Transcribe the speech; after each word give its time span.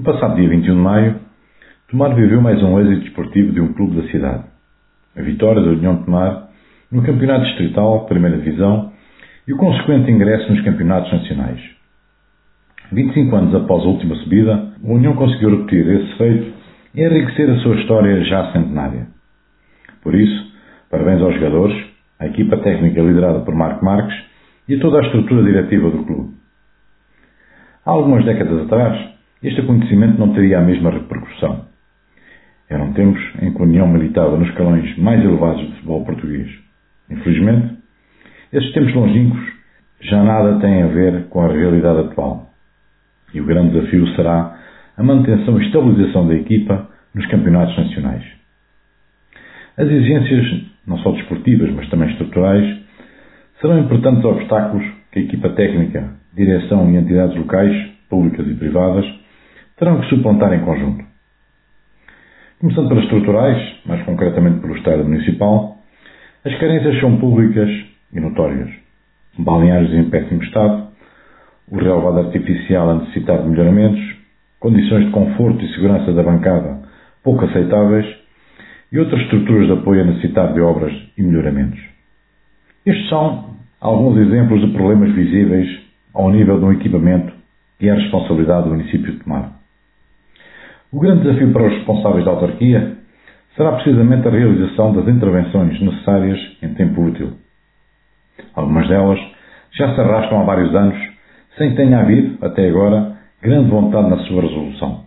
No 0.00 0.04
passado 0.04 0.34
dia 0.34 0.48
21 0.48 0.62
de 0.62 0.80
maio, 0.80 1.16
Tomar 1.90 2.14
viveu 2.14 2.40
mais 2.40 2.62
um 2.62 2.80
êxito 2.80 3.04
desportivo 3.04 3.52
de 3.52 3.60
um 3.60 3.74
clube 3.74 4.00
da 4.00 4.08
cidade. 4.08 4.44
A 5.14 5.20
vitória 5.20 5.60
da 5.60 5.72
União 5.72 6.02
Tomar 6.02 6.48
no 6.90 7.02
Campeonato 7.02 7.44
Distrital, 7.44 8.06
Primeira 8.06 8.38
Divisão, 8.38 8.92
e 9.46 9.52
o 9.52 9.58
consequente 9.58 10.10
ingresso 10.10 10.50
nos 10.50 10.64
campeonatos 10.64 11.12
nacionais. 11.12 11.60
25 12.90 13.36
anos 13.36 13.54
após 13.54 13.84
a 13.84 13.88
última 13.88 14.14
subida, 14.16 14.72
a 14.82 14.90
União 14.90 15.14
conseguiu 15.14 15.50
repetir 15.50 15.86
esse 15.86 16.16
feito 16.16 16.54
e 16.94 17.04
enriquecer 17.04 17.50
a 17.50 17.58
sua 17.58 17.76
história 17.76 18.24
já 18.24 18.52
centenária. 18.52 19.06
Por 20.02 20.14
isso, 20.14 20.50
parabéns 20.90 21.20
aos 21.20 21.34
jogadores, 21.34 21.76
à 22.18 22.26
equipa 22.26 22.56
técnica 22.56 23.02
liderada 23.02 23.40
por 23.40 23.54
Marco 23.54 23.84
Marques 23.84 24.18
e 24.66 24.76
a 24.76 24.80
toda 24.80 24.98
a 24.98 25.02
estrutura 25.02 25.42
diretiva 25.42 25.90
do 25.90 26.04
clube. 26.04 26.30
Há 27.84 27.90
algumas 27.90 28.24
décadas 28.24 28.62
atrás, 28.62 29.19
este 29.42 29.60
acontecimento 29.60 30.18
não 30.18 30.34
teria 30.34 30.58
a 30.58 30.62
mesma 30.62 30.90
repercussão. 30.90 31.64
Eram 32.68 32.92
tempos 32.92 33.20
em 33.40 33.52
que 33.52 33.58
a 33.58 33.64
União 33.64 33.88
militava 33.88 34.36
nos 34.36 34.48
escalões 34.48 34.96
mais 34.98 35.22
elevados 35.24 35.62
do 35.62 35.72
futebol 35.72 36.04
português. 36.04 36.48
Infelizmente, 37.10 37.78
esses 38.52 38.72
tempos 38.72 38.94
longínquos 38.94 39.40
já 40.02 40.22
nada 40.22 40.60
têm 40.60 40.82
a 40.82 40.86
ver 40.86 41.24
com 41.28 41.42
a 41.42 41.52
realidade 41.52 42.00
atual. 42.00 42.50
E 43.32 43.40
o 43.40 43.44
grande 43.44 43.72
desafio 43.72 44.06
será 44.14 44.58
a 44.96 45.02
manutenção 45.02 45.60
e 45.60 45.66
estabilização 45.66 46.28
da 46.28 46.34
equipa 46.34 46.88
nos 47.14 47.26
campeonatos 47.26 47.76
nacionais. 47.76 48.24
As 49.76 49.88
exigências, 49.88 50.64
não 50.86 50.98
só 50.98 51.12
desportivas, 51.12 51.70
mas 51.70 51.88
também 51.88 52.10
estruturais, 52.10 52.80
serão 53.60 53.78
importantes 53.78 54.24
obstáculos 54.24 54.84
que 55.12 55.20
a 55.20 55.22
equipa 55.22 55.48
técnica, 55.50 56.12
direção 56.34 56.90
e 56.90 56.96
entidades 56.96 57.36
locais, 57.36 57.74
públicas 58.08 58.46
e 58.46 58.54
privadas, 58.54 59.19
terão 59.80 59.98
que 59.98 60.10
suplantar 60.10 60.52
em 60.52 60.60
conjunto. 60.60 61.04
Começando 62.60 62.88
pelas 62.88 63.04
estruturais, 63.04 63.80
mais 63.86 64.04
concretamente 64.04 64.60
pelo 64.60 64.76
Estado 64.76 65.02
Municipal, 65.02 65.78
as 66.44 66.54
carências 66.58 67.00
são 67.00 67.16
públicas 67.16 67.70
e 68.12 68.20
notórias. 68.20 68.68
Balneários 69.38 69.92
em 69.94 70.10
péssimo 70.10 70.42
estado, 70.42 70.88
o 71.70 71.78
relevado 71.78 72.18
artificial 72.18 72.90
a 72.90 72.94
necessitar 72.96 73.42
de 73.42 73.48
melhoramentos, 73.48 74.00
condições 74.58 75.06
de 75.06 75.12
conforto 75.12 75.64
e 75.64 75.74
segurança 75.74 76.12
da 76.12 76.22
bancada 76.22 76.82
pouco 77.22 77.46
aceitáveis 77.46 78.06
e 78.92 78.98
outras 78.98 79.22
estruturas 79.22 79.66
de 79.66 79.72
apoio 79.72 80.02
a 80.02 80.04
necessitar 80.04 80.52
de 80.52 80.60
obras 80.60 80.92
e 81.16 81.22
melhoramentos. 81.22 81.80
Estes 82.84 83.08
são 83.08 83.56
alguns 83.80 84.18
exemplos 84.18 84.60
de 84.60 84.74
problemas 84.74 85.14
visíveis 85.14 85.80
ao 86.12 86.30
nível 86.30 86.58
de 86.58 86.64
um 86.66 86.72
equipamento 86.72 87.32
que 87.78 87.88
é 87.88 87.92
a 87.92 87.94
responsabilidade 87.94 88.68
do 88.68 88.74
município 88.74 89.18
Tomar. 89.20 89.59
O 90.92 90.98
grande 90.98 91.22
desafio 91.22 91.52
para 91.52 91.66
os 91.68 91.72
responsáveis 91.74 92.24
da 92.24 92.32
autarquia 92.32 92.96
será 93.56 93.72
precisamente 93.72 94.26
a 94.26 94.30
realização 94.30 94.92
das 94.92 95.06
intervenções 95.06 95.80
necessárias 95.80 96.38
em 96.62 96.74
tempo 96.74 97.02
útil. 97.02 97.32
Algumas 98.54 98.88
delas 98.88 99.20
já 99.72 99.94
se 99.94 100.00
arrastam 100.00 100.40
há 100.40 100.44
vários 100.44 100.74
anos 100.74 100.98
sem 101.56 101.70
que 101.70 101.76
tenha 101.76 102.00
havido, 102.00 102.44
até 102.44 102.68
agora, 102.68 103.16
grande 103.40 103.70
vontade 103.70 104.10
na 104.10 104.18
sua 104.24 104.42
resolução. 104.42 105.04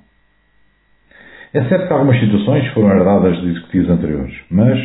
É 1.54 1.64
certo 1.66 1.88
que 1.88 1.94
algumas 1.94 2.20
situações 2.20 2.68
foram 2.74 2.90
herdadas 2.90 3.42
de 3.42 3.50
executivos 3.50 3.90
anteriores, 3.90 4.36
mas, 4.50 4.80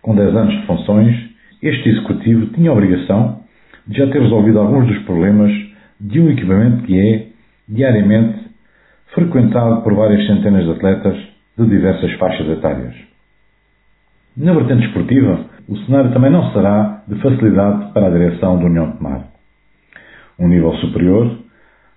com 0.00 0.14
10 0.14 0.36
anos 0.36 0.60
de 0.60 0.66
funções, 0.66 1.16
este 1.60 1.88
executivo 1.88 2.46
tinha 2.54 2.70
a 2.70 2.72
obrigação 2.72 3.40
de 3.86 3.98
já 3.98 4.06
ter 4.06 4.22
resolvido 4.22 4.58
alguns 4.60 4.86
dos 4.86 4.98
problemas 5.00 5.52
de 6.00 6.20
um 6.20 6.30
equipamento 6.30 6.84
que 6.84 6.98
é, 6.98 7.26
diariamente, 7.68 8.51
frequentado 9.14 9.82
por 9.82 9.94
várias 9.94 10.26
centenas 10.26 10.64
de 10.64 10.70
atletas 10.70 11.16
de 11.58 11.66
diversas 11.66 12.12
faixas 12.14 12.48
etárias. 12.48 12.94
Na 14.36 14.54
vertente 14.54 14.86
esportiva, 14.86 15.44
o 15.68 15.76
cenário 15.78 16.12
também 16.12 16.30
não 16.30 16.50
será 16.52 17.02
de 17.06 17.16
facilidade 17.20 17.92
para 17.92 18.06
a 18.06 18.10
direção 18.10 18.58
da 18.58 18.64
União 18.64 18.90
de 18.90 19.02
Mar. 19.02 19.26
Um 20.38 20.48
nível 20.48 20.72
superior, 20.76 21.38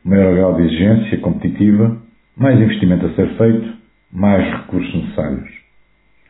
maior 0.03 0.35
grau 0.35 0.53
de 0.55 0.63
exigência 0.63 1.17
competitiva, 1.19 1.97
mais 2.35 2.59
investimento 2.59 3.05
a 3.05 3.13
ser 3.13 3.29
feito, 3.37 3.73
mais 4.11 4.45
recursos 4.51 4.93
necessários. 4.93 5.49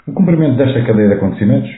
O 0.07 0.13
cumprimento 0.13 0.57
desta 0.57 0.85
cadeia 0.85 1.07
de 1.07 1.13
acontecimentos 1.15 1.71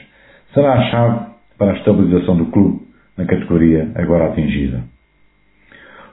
será 0.52 0.74
a 0.74 0.90
chave 0.90 1.26
para 1.56 1.72
a 1.72 1.76
estabilização 1.76 2.36
do 2.36 2.46
clube 2.46 2.86
na 3.16 3.24
categoria 3.24 3.90
agora 3.94 4.26
atingida. 4.26 4.82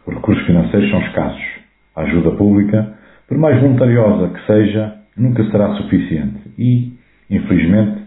Os 0.07 0.13
recursos 0.13 0.45
financeiros 0.45 0.89
são 0.89 1.01
escassos. 1.01 1.54
A 1.95 2.01
ajuda 2.01 2.31
pública, 2.31 2.93
por 3.27 3.37
mais 3.37 3.59
voluntariosa 3.61 4.29
que 4.29 4.45
seja, 4.45 4.95
nunca 5.17 5.43
será 5.49 5.73
suficiente 5.75 6.51
e, 6.57 6.93
infelizmente, 7.29 8.03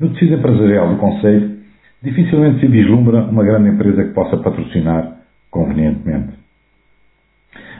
no 0.00 0.10
tecido 0.10 0.34
empresarial 0.34 0.88
do 0.88 0.96
Conselho, 0.96 1.58
dificilmente 2.02 2.60
se 2.60 2.66
vislumbra 2.66 3.22
uma 3.24 3.44
grande 3.44 3.70
empresa 3.70 4.04
que 4.04 4.14
possa 4.14 4.36
patrocinar 4.38 5.18
convenientemente. 5.50 6.38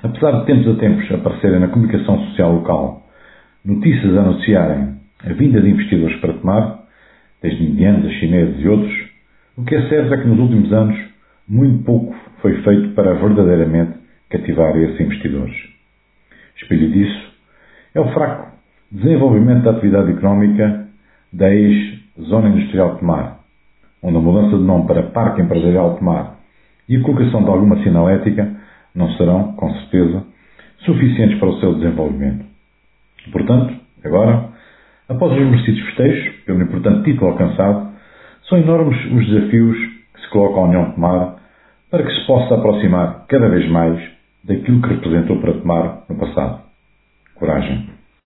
Apesar 0.03 0.41
de 0.41 0.47
tempos 0.47 0.77
a 0.77 0.81
tempos 0.81 1.13
aparecerem 1.13 1.61
na 1.61 1.69
comunicação 1.69 2.19
social 2.27 2.53
local 2.53 3.09
notícias 3.65 4.17
a 4.17 4.21
anunciarem 4.21 4.95
a 5.25 5.33
vinda 5.33 5.61
de 5.61 5.69
investidores 5.69 6.17
para 6.21 6.35
tomar, 6.35 6.85
desde 7.43 7.63
indianos 7.65 8.13
chineses 8.15 8.61
e 8.61 8.69
outros, 8.69 8.95
o 9.57 9.65
que 9.65 9.75
é 9.75 9.89
certo 9.89 10.15
é 10.15 10.19
que 10.19 10.29
nos 10.29 10.39
últimos 10.39 10.73
anos 10.73 10.97
muito 11.49 11.85
pouco 11.85 12.15
foi 12.41 12.63
feito 12.63 12.95
para 12.95 13.15
verdadeiramente 13.15 13.97
cativar 14.31 14.77
esses 14.77 15.00
investidores. 15.00 15.56
Espelho 16.56 16.91
disso 16.91 17.33
é 17.94 18.00
o 18.00 18.12
fraco 18.12 18.49
desenvolvimento 18.91 19.65
da 19.65 19.72
atividade 19.72 20.12
económica 20.12 20.89
da 21.33 21.53
ex-Zona 21.53 22.49
Industrial 22.49 22.94
de 22.94 23.00
Tomar, 23.00 23.41
onde 24.03 24.16
a 24.16 24.21
mudança 24.21 24.56
de 24.56 24.65
nome 24.65 24.87
para 24.87 25.03
Parque 25.05 25.43
Empresarial 25.43 25.93
de 25.93 25.99
Tomar 25.99 26.37
e 26.89 26.97
a 26.97 27.03
colocação 27.03 27.44
de 27.44 27.50
alguma 27.50 27.83
sinalética 27.83 28.56
não 28.94 29.11
serão, 29.12 29.53
com 29.53 29.71
certeza, 29.75 30.25
suficientes 30.78 31.39
para 31.39 31.49
o 31.49 31.60
seu 31.60 31.75
desenvolvimento. 31.75 32.45
Portanto, 33.31 33.75
agora, 34.05 34.49
após 35.09 35.33
os 35.33 35.39
merecidos 35.39 35.81
festejos, 35.83 36.34
pelo 36.47 36.62
importante 36.62 37.05
título 37.05 37.33
alcançado, 37.33 37.89
são 38.49 38.59
enormes 38.59 38.99
os 39.12 39.27
desafios 39.28 39.77
que 40.15 40.21
se 40.22 40.31
colocam 40.31 40.65
à 40.65 40.66
União 40.66 40.84
de 40.89 40.95
Tomar 40.95 41.37
para 41.91 42.03
que 42.03 42.12
se 42.12 42.27
possa 42.27 42.55
aproximar 42.55 43.27
cada 43.28 43.49
vez 43.49 43.69
mais 43.71 44.18
daquilo 44.44 44.81
que 44.82 44.88
representou 44.88 45.41
para 45.41 45.54
Tomar 45.54 45.99
no 46.09 46.19
passado. 46.19 46.60
Coragem. 47.34 47.97